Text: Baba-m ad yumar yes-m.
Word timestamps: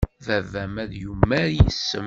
Baba-m 0.25 0.75
ad 0.83 0.91
yumar 1.01 1.47
yes-m. 1.57 1.99